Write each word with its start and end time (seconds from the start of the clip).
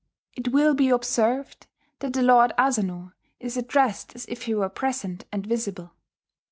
It 0.33 0.47
will 0.47 0.73
be 0.73 0.89
observed 0.89 1.67
that 1.99 2.13
the 2.13 2.23
Lord 2.23 2.53
Asano 2.57 3.11
is 3.39 3.55
addressed 3.55 4.15
as 4.15 4.25
if 4.25 4.45
he 4.45 4.55
were 4.55 4.67
present 4.67 5.25
and 5.31 5.45
visible. 5.45 5.91